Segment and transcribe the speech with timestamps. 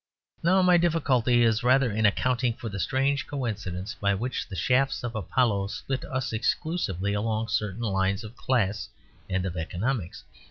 [0.41, 5.03] No; my difficulty is rather in accounting for the strange coincidence by which the shafts
[5.03, 8.89] of Apollo split us exclusively along certain lines of class
[9.29, 10.23] and of economics.